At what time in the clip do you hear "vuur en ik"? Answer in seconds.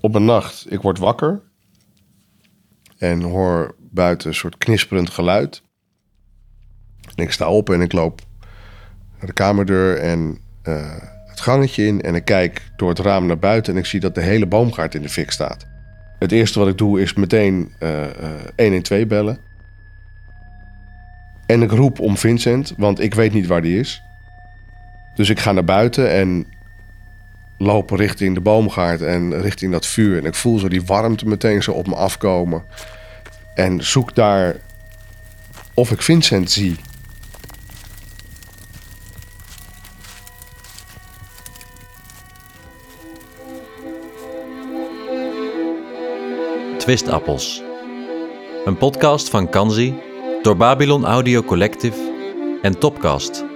29.86-30.34